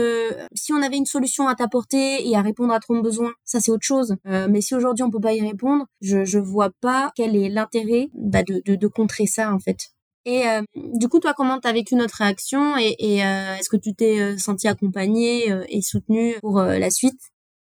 si 0.53 0.73
on 0.73 0.81
avait 0.81 0.97
une 0.97 1.05
solution 1.05 1.47
à 1.47 1.55
t'apporter 1.55 2.27
et 2.27 2.35
à 2.35 2.41
répondre 2.41 2.73
à 2.73 2.79
ton 2.79 2.99
besoin, 3.01 3.31
ça 3.45 3.59
c'est 3.59 3.71
autre 3.71 3.85
chose. 3.85 4.15
mais 4.25 4.61
si 4.61 4.75
aujourd'hui 4.75 5.03
on 5.03 5.11
peut 5.11 5.19
pas 5.19 5.33
y 5.33 5.41
répondre, 5.41 5.85
je 6.01 6.25
je 6.25 6.39
vois 6.39 6.69
pas 6.81 7.11
quel 7.15 7.35
est 7.35 7.49
l'intérêt 7.49 8.09
bah, 8.13 8.43
de, 8.43 8.61
de 8.65 8.75
de 8.75 8.87
contrer 8.87 9.25
ça 9.25 9.53
en 9.53 9.59
fait. 9.59 9.77
Et 10.27 10.45
euh, 10.45 10.61
du 10.75 11.07
coup, 11.07 11.21
toi, 11.21 11.33
comment 11.33 11.57
t'as 11.57 11.71
vécu 11.71 11.95
notre 11.95 12.17
réaction 12.17 12.77
et, 12.77 12.97
et 12.99 13.25
euh, 13.25 13.55
est-ce 13.55 13.69
que 13.69 13.77
tu 13.77 13.95
t'es 13.95 14.19
euh, 14.19 14.37
senti 14.37 14.67
accompagné 14.67 15.55
et 15.69 15.81
soutenu 15.81 16.35
pour 16.41 16.61
la 16.61 16.89
suite? 16.91 17.21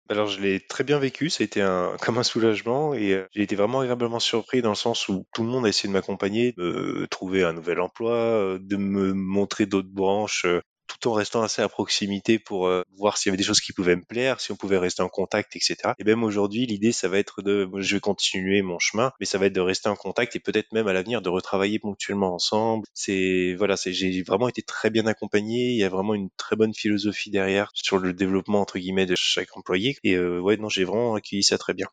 Alors 0.10 0.26
je 0.28 0.42
l'ai 0.42 0.60
très 0.62 0.84
bien 0.84 0.98
vécu, 0.98 1.30
ça 1.30 1.44
a 1.44 1.46
été 1.46 1.62
un, 1.62 1.96
comme 2.02 2.18
un 2.18 2.24
soulagement 2.24 2.96
et 2.96 3.24
j'ai 3.32 3.44
été 3.44 3.56
vraiment 3.56 3.82
agréablement 3.82 4.20
surpris 4.20 4.64
dans 4.64 4.70
le 4.70 4.76
sens 4.76 5.08
où 5.08 5.28
tout 5.36 5.44
le 5.44 5.50
monde 5.50 5.68
a 5.68 5.70
essayé 5.70 5.88
de 5.88 5.94
m'accompagner, 5.94 6.54
de 6.58 7.06
trouver 7.12 7.44
un 7.44 7.54
nouvel 7.54 7.80
emploi, 7.80 8.58
de 8.60 8.76
me 8.76 9.14
montrer 9.14 9.68
d'autres 9.68 9.92
branches 9.92 10.48
tout 10.88 11.10
en 11.10 11.13
restant 11.13 11.41
assez 11.44 11.62
à 11.62 11.70
proximité 11.70 12.39
pour 12.39 12.67
euh, 12.67 12.84
voir 12.98 13.17
s'il 13.17 13.29
y 13.29 13.32
avait 13.32 13.38
des 13.38 13.44
choses 13.44 13.62
qui 13.62 13.74
pouvaient 13.74 13.96
me 13.96 14.03
plaire, 14.03 14.39
si 14.39 14.51
on 14.51 14.56
pouvait 14.56 14.77
rester 14.77 15.03
en 15.03 15.10
contact, 15.10 15.56
etc. 15.56 15.75
Et 16.00 16.03
même 16.03 16.24
aujourd'hui, 16.24 16.65
l'idée, 16.65 16.91
ça 16.91 17.08
va 17.08 17.20
être 17.20 17.41
de, 17.41 17.70
je 17.77 17.96
vais 17.96 18.00
continuer 18.00 18.62
mon 18.62 18.79
chemin, 18.79 19.12
mais 19.20 19.25
ça 19.25 19.38
va 19.38 19.48
être 19.48 19.53
de 19.53 19.62
rester 19.62 19.89
en 19.89 19.96
contact 19.96 20.36
et 20.36 20.39
peut-être 20.39 20.72
même 20.74 20.88
à 20.88 20.94
l'avenir 20.94 21.22
de 21.22 21.29
retravailler 21.29 21.79
ponctuellement 21.79 22.34
ensemble. 22.34 22.86
C'est 22.94 23.56
voilà, 23.58 23.77
c'est 23.77 23.94
j'ai 23.94 24.24
vraiment 24.24 24.48
été 24.48 24.62
très 24.62 24.89
bien 24.89 25.06
accompagné. 25.08 25.72
Il 25.72 25.77
y 25.77 25.84
a 25.84 25.89
vraiment 25.89 26.13
une 26.13 26.29
très 26.38 26.56
bonne 26.56 26.74
philosophie 26.74 27.29
derrière 27.32 27.70
sur 27.74 27.98
le 27.98 28.13
développement 28.13 28.62
entre 28.62 28.79
guillemets 28.79 29.06
de 29.06 29.15
chaque 29.17 29.56
employé. 29.58 29.98
Et 30.03 30.15
euh, 30.15 30.39
ouais, 30.39 30.58
non, 30.58 30.70
j'ai 30.70 30.84
vraiment 30.84 31.15
accueilli 31.15 31.44
ça 31.44 31.58
très 31.58 31.74
bien. 31.74 31.88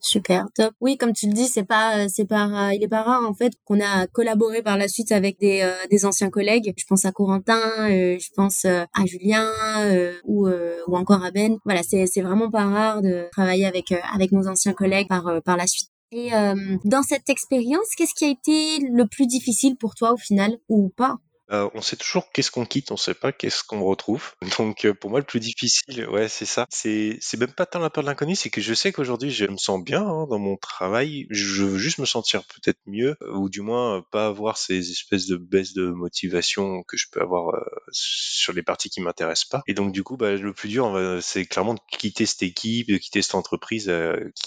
Super, 0.00 0.46
top. 0.54 0.72
Oui, 0.80 0.96
comme 0.96 1.12
tu 1.12 1.26
le 1.26 1.32
dis, 1.32 1.46
c'est 1.46 1.64
pas, 1.64 2.08
c'est 2.08 2.26
pas, 2.26 2.74
il 2.74 2.82
est 2.82 2.88
pas 2.88 3.02
rare 3.02 3.22
en 3.28 3.34
fait 3.34 3.52
qu'on 3.64 3.80
a 3.80 4.06
collaboré 4.06 4.62
par 4.62 4.76
la 4.76 4.88
suite 4.88 5.12
avec 5.12 5.38
des, 5.40 5.62
euh, 5.62 5.72
des 5.90 6.04
anciens 6.04 6.30
collègues. 6.30 6.72
Je 6.76 6.84
pense 6.86 7.04
à 7.04 7.12
Corentin, 7.12 7.60
euh, 7.90 8.16
je 8.18 8.28
pense 8.34 8.64
euh, 8.64 8.84
à 8.94 9.06
Julien 9.06 9.48
ou 10.24 10.48
ou 10.48 10.96
encore 10.96 11.24
à 11.24 11.30
Ben. 11.30 11.58
Voilà, 11.64 11.82
c'est 11.82 12.06
c'est 12.06 12.22
vraiment 12.22 12.50
pas 12.50 12.64
rare 12.64 13.02
de 13.02 13.28
travailler 13.32 13.66
avec 13.66 13.92
avec 14.14 14.32
nos 14.32 14.46
anciens 14.46 14.72
collègues 14.72 15.08
par 15.08 15.42
par 15.44 15.56
la 15.56 15.66
suite. 15.66 15.88
Et 16.12 16.30
dans 16.84 17.02
cette 17.02 17.28
expérience, 17.28 17.86
qu'est-ce 17.96 18.14
qui 18.14 18.24
a 18.24 18.28
été 18.28 18.78
le 18.92 19.06
plus 19.06 19.26
difficile 19.26 19.76
pour 19.76 19.94
toi 19.94 20.12
au 20.12 20.16
final 20.16 20.58
ou 20.68 20.90
pas? 20.96 21.16
Euh, 21.52 21.68
on 21.74 21.80
sait 21.80 21.96
toujours 21.96 22.30
qu'est-ce 22.32 22.50
qu'on 22.50 22.64
quitte, 22.64 22.92
on 22.92 22.96
sait 22.96 23.14
pas 23.14 23.32
qu'est-ce 23.32 23.64
qu'on 23.64 23.82
retrouve. 23.82 24.32
Donc 24.58 24.84
euh, 24.84 24.94
pour 24.94 25.10
moi 25.10 25.20
le 25.20 25.26
plus 25.26 25.40
difficile, 25.40 26.08
ouais 26.08 26.28
c'est 26.28 26.46
ça. 26.46 26.66
C'est 26.70 27.18
c'est 27.20 27.38
même 27.38 27.52
pas 27.52 27.66
tant 27.66 27.80
la 27.80 27.90
peur 27.90 28.04
de 28.04 28.08
l'inconnu, 28.08 28.36
c'est 28.36 28.50
que 28.50 28.60
je 28.60 28.74
sais 28.74 28.92
qu'aujourd'hui 28.92 29.30
je 29.30 29.46
me 29.46 29.56
sens 29.56 29.82
bien 29.82 30.02
hein, 30.02 30.26
dans 30.28 30.38
mon 30.38 30.56
travail. 30.56 31.26
Je 31.30 31.64
veux 31.64 31.78
juste 31.78 31.98
me 31.98 32.06
sentir 32.06 32.42
peut-être 32.44 32.78
mieux, 32.86 33.16
euh, 33.22 33.32
ou 33.34 33.48
du 33.48 33.62
moins 33.62 34.02
pas 34.12 34.26
avoir 34.26 34.58
ces 34.58 34.90
espèces 34.90 35.26
de 35.26 35.36
baisses 35.36 35.74
de 35.74 35.88
motivation 35.88 36.82
que 36.84 36.96
je 36.96 37.06
peux 37.10 37.20
avoir 37.20 37.52
sur 37.90 38.52
les 38.52 38.62
parties 38.62 38.90
qui 38.90 39.00
m'intéressent 39.00 39.48
pas. 39.48 39.62
Et 39.66 39.74
donc 39.74 39.92
du 39.92 40.04
coup 40.04 40.16
bah, 40.16 40.32
le 40.32 40.52
plus 40.52 40.68
dur 40.68 41.18
c'est 41.20 41.46
clairement 41.46 41.74
de 41.74 41.80
quitter 41.90 42.26
cette 42.26 42.42
équipe, 42.42 42.88
de 42.88 42.96
quitter 42.96 43.22
cette 43.22 43.34
entreprise 43.34 43.92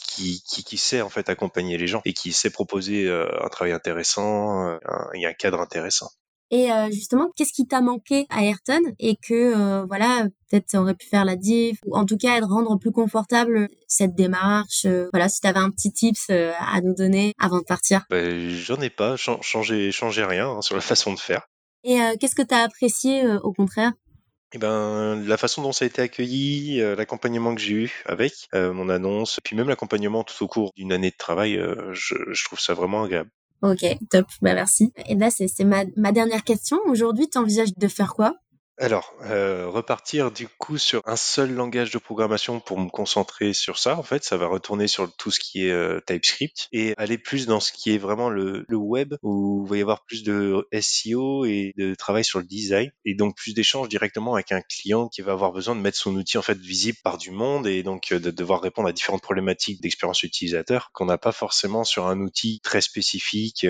qui, 0.08 0.42
qui, 0.48 0.64
qui 0.64 0.78
sait 0.78 1.02
en 1.02 1.10
fait 1.10 1.30
accompagner 1.30 1.78
les 1.78 1.88
gens 1.88 2.02
et 2.06 2.14
qui 2.14 2.32
sait 2.34 2.50
proposer 2.50 3.10
un 3.10 3.50
travail 3.50 3.74
intéressant, 3.74 4.78
et 5.14 5.26
un 5.26 5.34
cadre 5.34 5.60
intéressant. 5.60 6.10
Et 6.54 6.72
euh, 6.72 6.92
justement, 6.92 7.32
qu'est-ce 7.36 7.52
qui 7.52 7.66
t'a 7.66 7.82
manqué 7.82 8.28
à 8.30 8.44
Ayrton 8.44 8.80
et 9.00 9.16
que 9.16 9.34
euh, 9.34 9.86
voilà, 9.88 10.28
peut-être 10.52 10.70
ça 10.70 10.84
aurait 10.84 10.94
pu 10.94 11.08
faire 11.08 11.26
la 11.26 11.36
diff 11.36 11.80
ou 11.84 11.98
en 11.98 12.06
tout 12.06 12.16
cas 12.16 12.40
de 12.40 12.46
rendre 12.46 12.78
plus 12.78 12.92
confortable 12.92 13.70
cette 13.88 14.14
démarche. 14.14 14.86
Euh, 14.86 15.10
voilà, 15.12 15.30
si 15.30 15.42
tu 15.42 15.48
avais 15.48 15.58
un 15.58 15.72
petit 15.72 15.92
tips 15.92 16.30
à 16.30 16.80
nous 16.82 16.94
donner 16.94 17.34
avant 17.40 17.58
de 17.58 17.64
partir? 17.64 18.06
Ben, 18.12 18.52
J'en 18.52 18.80
ai 18.82 18.92
pas, 18.92 19.16
changé, 19.18 19.92
changé 19.92 20.24
rien 20.24 20.48
hein, 20.48 20.62
sur 20.62 20.76
la 20.76 20.82
façon 20.82 21.12
de 21.16 21.20
faire. 21.20 21.42
Et 21.84 21.98
qu'est-ce 22.20 22.36
que 22.36 22.44
tu 22.44 22.54
as 22.54 22.60
apprécié 22.60 23.28
au 23.42 23.52
contraire? 23.52 23.92
Eh 24.54 24.60
ben, 24.60 25.16
la 25.26 25.38
façon 25.38 25.64
dont 25.64 25.72
ça 25.72 25.86
a 25.86 25.88
été 25.88 26.04
accueilli, 26.04 26.78
l'accompagnement 26.96 27.56
que 27.56 27.62
j'ai 27.62 27.74
eu 27.74 28.04
avec 28.06 28.34
mon 28.54 28.90
annonce, 28.90 29.40
puis 29.44 29.56
même 29.56 29.70
l'accompagnement 29.70 30.24
tout 30.24 30.44
au 30.44 30.48
cours 30.48 30.72
d'une 30.78 30.94
année 30.94 31.10
de 31.10 31.18
travail, 31.18 31.60
je, 31.94 32.14
je, 32.32 32.46
trouve 32.46 32.60
ça 32.60 32.76
vraiment 32.76 33.04
agréable. 33.04 33.32
Ok, 33.63 33.86
top. 34.10 34.25
Bah 34.41 34.53
merci. 34.53 34.91
Et 35.08 35.15
là, 35.15 35.29
c'est 35.32 35.63
ma, 35.63 35.86
ma 35.96 36.12
dernière 36.12 36.43
question. 36.43 36.77
Aujourd'hui, 36.88 37.29
tu 37.29 37.39
de 37.77 37.88
faire 37.88 38.13
quoi? 38.13 38.36
Alors, 38.84 39.13
euh, 39.22 39.70
repartir 39.70 40.30
du 40.30 40.50
coup 40.50 40.78
sur 40.78 41.02
un 41.06 41.16
seul 41.16 41.54
langage 41.54 41.92
de 41.92 41.98
programmation 42.00 42.60
pour 42.60 42.78
me 42.78 42.90
concentrer 42.90 43.54
sur 43.54 43.80
ça, 43.80 43.98
en 43.98 44.04
fait, 44.04 44.25
ça 44.25 44.36
va 44.36 44.48
retourner 44.48 44.90
sur 44.90 45.10
tout 45.16 45.32
ce 45.32 45.40
qui 45.40 45.66
est 45.66 45.72
euh, 45.72 46.02
TypeScript 46.06 46.68
et 46.74 46.94
aller 46.98 47.18
plus 47.18 47.46
dans 47.46 47.62
ce 47.62 47.72
qui 47.72 47.96
est 47.96 47.98
vraiment 47.98 48.30
le, 48.30 48.66
le 48.68 48.75
web 48.75 49.16
où 49.22 49.63
il 49.66 49.70
va 49.70 49.78
y 49.78 49.82
avoir 49.82 50.04
plus 50.04 50.24
de 50.24 50.68
SEO 50.82 51.46
et 51.46 51.74
de 51.78 51.96
travail 51.96 52.25
sur 52.25 52.40
le 52.40 52.46
design 52.46 52.92
et 53.06 53.16
donc 53.16 53.38
plus 53.38 53.54
d'échanges 53.54 53.88
directement 53.88 54.34
avec 54.34 54.52
un 54.52 54.62
client 54.62 55.08
qui 55.08 55.22
va 55.22 55.32
avoir 55.32 55.54
besoin 55.54 55.78
de 55.78 55.82
mettre 55.82 55.98
son 55.98 56.13
outil 56.18 56.38
en 56.38 56.42
fait 56.42 56.58
visible 56.58 56.98
par 57.06 57.18
du 57.18 57.32
monde 57.32 57.68
et 57.68 57.84
donc 57.84 58.12
euh, 58.12 58.20
de 58.20 58.32
devoir 58.32 58.60
répondre 58.60 58.90
à 58.90 58.92
différentes 58.92 59.22
problématiques 59.22 59.82
d'expérience 59.82 60.24
utilisateur 60.24 60.92
qu'on 60.92 61.06
n'a 61.06 61.18
pas 61.18 61.32
forcément 61.32 61.86
sur 61.86 62.08
un 62.08 62.20
outil 62.20 62.60
très 62.62 62.82
spécifique 62.82 63.66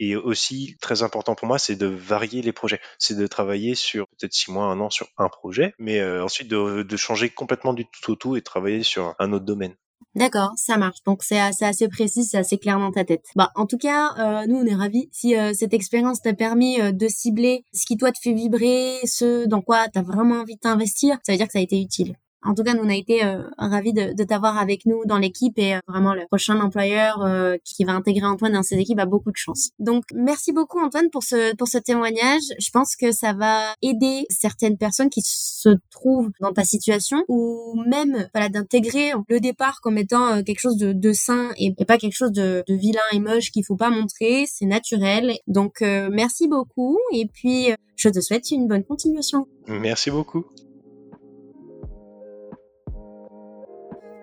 et 0.00 0.16
aussi 0.16 0.76
très 0.80 1.02
important 1.02 1.34
pour 1.34 1.46
moi, 1.46 1.58
c'est 1.58 1.76
de 1.76 1.86
varier 1.86 2.42
les 2.42 2.52
projets, 2.52 2.80
c'est 2.98 3.16
de 3.16 3.26
travailler 3.26 3.74
sur 3.74 4.08
peut-être 4.08 4.34
six 4.48 4.52
mois, 4.52 4.66
un 4.66 4.80
an 4.80 4.90
sur 4.90 5.08
un 5.18 5.28
projet, 5.28 5.74
mais 5.78 6.00
euh, 6.00 6.24
ensuite 6.24 6.48
de, 6.48 6.96
changer 6.96 7.28
complètement 7.28 7.74
du 7.74 7.86
tout 7.86 8.12
au 8.12 8.16
tout 8.16 8.36
et 8.36 8.42
travailler 8.42 8.82
sur 8.82 9.14
un 9.18 9.32
autre 9.32 9.44
domaine. 9.44 9.74
D'accord, 10.14 10.52
ça 10.56 10.78
marche. 10.78 11.02
Donc 11.04 11.22
c'est 11.22 11.38
assez, 11.38 11.88
précis, 11.88 12.24
c'est 12.24 12.38
assez 12.38 12.58
clair 12.58 12.78
dans 12.78 12.90
ta 12.90 13.04
tête. 13.04 13.26
Bah, 13.36 13.52
en 13.54 13.66
tout 13.66 13.78
cas, 13.78 14.14
euh, 14.18 14.46
nous 14.46 14.56
on 14.56 14.66
est 14.66 14.74
ravis 14.74 15.08
si 15.12 15.36
euh, 15.36 15.52
cette 15.52 15.74
expérience 15.74 16.22
t'a 16.22 16.32
permis 16.32 16.78
de 16.92 17.08
cibler 17.08 17.64
ce 17.72 17.84
qui 17.86 17.96
toi 17.96 18.10
te 18.10 18.18
fait 18.20 18.32
vibrer, 18.32 18.98
ce 19.04 19.46
dans 19.46 19.60
quoi 19.60 19.86
t'as 19.88 20.02
vraiment 20.02 20.40
envie 20.40 20.56
de 20.56 20.60
t'investir. 20.60 21.18
Ça 21.24 21.32
veut 21.32 21.38
dire 21.38 21.46
que 21.46 21.52
ça 21.52 21.60
a 21.60 21.62
été 21.62 21.80
utile. 21.80 22.16
En 22.44 22.54
tout 22.54 22.62
cas, 22.62 22.74
nous 22.74 22.82
on 22.84 22.88
a 22.88 22.94
été 22.94 23.24
euh, 23.24 23.42
ravis 23.58 23.92
de, 23.92 24.14
de 24.14 24.24
t'avoir 24.24 24.58
avec 24.58 24.86
nous 24.86 25.04
dans 25.06 25.18
l'équipe 25.18 25.58
et 25.58 25.74
euh, 25.74 25.80
vraiment 25.88 26.14
le 26.14 26.24
prochain 26.26 26.60
employeur 26.60 27.22
euh, 27.22 27.56
qui 27.64 27.84
va 27.84 27.92
intégrer 27.92 28.26
Antoine 28.26 28.52
dans 28.52 28.62
ses 28.62 28.76
équipes 28.76 29.00
a 29.00 29.06
beaucoup 29.06 29.32
de 29.32 29.36
chance. 29.36 29.70
Donc 29.80 30.04
merci 30.14 30.52
beaucoup 30.52 30.78
Antoine 30.78 31.10
pour 31.10 31.24
ce 31.24 31.54
pour 31.56 31.66
ce 31.66 31.78
témoignage. 31.78 32.42
Je 32.60 32.70
pense 32.70 32.94
que 32.94 33.10
ça 33.10 33.32
va 33.32 33.74
aider 33.82 34.24
certaines 34.30 34.78
personnes 34.78 35.10
qui 35.10 35.22
se 35.24 35.70
trouvent 35.90 36.30
dans 36.40 36.52
ta 36.52 36.62
situation 36.62 37.24
ou 37.28 37.82
même 37.86 38.28
voilà 38.32 38.48
d'intégrer 38.48 39.12
le 39.28 39.40
départ 39.40 39.80
comme 39.80 39.98
étant 39.98 40.42
quelque 40.44 40.60
chose 40.60 40.76
de, 40.76 40.92
de 40.92 41.12
sain 41.12 41.50
et, 41.58 41.74
pas 41.84 41.98
quelque 41.98 42.16
chose 42.16 42.32
de, 42.32 42.62
de 42.68 42.74
vilain 42.74 43.00
et 43.12 43.18
moche 43.18 43.50
qu'il 43.50 43.64
faut 43.64 43.76
pas 43.76 43.90
montrer. 43.90 44.44
C'est 44.46 44.66
naturel. 44.66 45.34
Donc 45.48 45.80
merci 45.80 46.46
beaucoup 46.46 46.98
et 47.12 47.26
puis 47.26 47.70
je 47.96 48.08
te 48.08 48.20
souhaite 48.20 48.50
une 48.50 48.68
bonne 48.68 48.84
continuation. 48.84 49.48
Merci 49.66 50.10
beaucoup. 50.10 50.44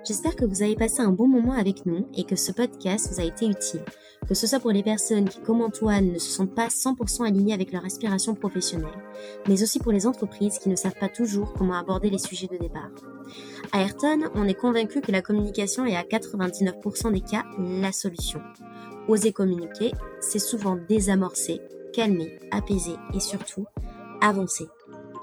J'espère 0.07 0.35
que 0.35 0.45
vous 0.45 0.61
avez 0.61 0.75
passé 0.75 1.01
un 1.01 1.11
bon 1.11 1.27
moment 1.27 1.53
avec 1.53 1.87
nous 1.87 2.07
et 2.15 2.25
que 2.25 2.35
ce 2.35 2.51
podcast 2.51 3.11
vous 3.11 3.19
a 3.19 3.23
été 3.23 3.47
utile, 3.47 3.83
que 4.27 4.35
ce 4.35 4.45
soit 4.45 4.59
pour 4.59 4.69
les 4.69 4.83
personnes 4.83 5.27
qui, 5.27 5.39
comme 5.39 5.63
Antoine, 5.63 6.11
ne 6.11 6.19
se 6.19 6.29
sentent 6.29 6.53
pas 6.53 6.67
100% 6.67 7.25
alignées 7.25 7.55
avec 7.55 7.71
leur 7.71 7.83
aspiration 7.83 8.35
professionnelle, 8.35 9.01
mais 9.47 9.63
aussi 9.63 9.79
pour 9.79 9.91
les 9.91 10.05
entreprises 10.05 10.59
qui 10.59 10.69
ne 10.69 10.75
savent 10.75 10.99
pas 10.99 11.09
toujours 11.09 11.53
comment 11.53 11.73
aborder 11.73 12.11
les 12.11 12.19
sujets 12.19 12.45
de 12.45 12.57
départ. 12.57 12.91
À 13.71 13.81
Ayrton, 13.81 14.29
on 14.35 14.47
est 14.47 14.53
convaincu 14.53 15.01
que 15.01 15.11
la 15.11 15.23
communication 15.23 15.87
est 15.87 15.95
à 15.95 16.03
99% 16.03 17.11
des 17.11 17.21
cas 17.21 17.43
la 17.57 17.91
solution. 17.91 18.41
Oser 19.07 19.33
communiquer, 19.33 19.91
c'est 20.21 20.37
souvent 20.37 20.77
désamorcer, 20.87 21.61
calmer, 21.93 22.37
apaiser 22.51 22.95
et 23.15 23.19
surtout 23.19 23.65
avancer. 24.21 24.67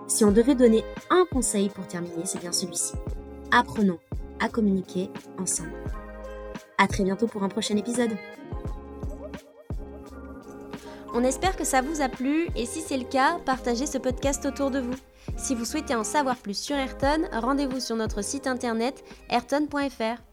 Si 0.08 0.24
on 0.24 0.32
devait 0.32 0.56
donner 0.56 0.82
un 1.08 1.24
conseil 1.30 1.68
pour 1.68 1.86
terminer, 1.86 2.24
c'est 2.24 2.40
bien 2.40 2.52
celui-ci. 2.52 2.94
Apprenons 3.52 3.98
communiquer 4.48 5.10
ensemble. 5.38 5.72
À 6.78 6.86
très 6.86 7.04
bientôt 7.04 7.26
pour 7.26 7.42
un 7.42 7.48
prochain 7.48 7.76
épisode. 7.76 8.16
On 11.14 11.24
espère 11.24 11.56
que 11.56 11.64
ça 11.64 11.82
vous 11.82 12.00
a 12.00 12.08
plu 12.08 12.48
et 12.56 12.64
si 12.64 12.80
c'est 12.80 12.96
le 12.96 13.04
cas, 13.04 13.38
partagez 13.44 13.86
ce 13.86 13.98
podcast 13.98 14.46
autour 14.46 14.70
de 14.70 14.80
vous. 14.80 14.94
Si 15.36 15.54
vous 15.54 15.66
souhaitez 15.66 15.94
en 15.94 16.04
savoir 16.04 16.36
plus 16.36 16.56
sur 16.56 16.76
Ayrton, 16.76 17.28
rendez-vous 17.32 17.80
sur 17.80 17.96
notre 17.96 18.22
site 18.22 18.46
internet 18.46 19.04
ayrton.fr. 19.28 20.31